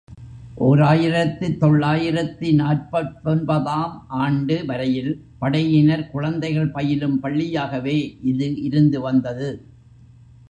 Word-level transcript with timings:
ஓர் 0.57 0.81
ஆயிரத்து 0.81 1.57
தொள்ளாயிரத்து 1.57 2.47
நாற்பத்தொன்பது 2.53 3.69
ஆம் 3.73 3.99
ஆண்டு 4.21 4.65
வரையில், 4.65 5.11
படையினர் 5.39 6.09
குழந்தைகள் 6.09 6.71
பயிலும் 6.71 7.19
பள்ளியாகவே 7.23 7.97
இது 8.23 8.47
இருந்துவந்தது. 8.63 9.51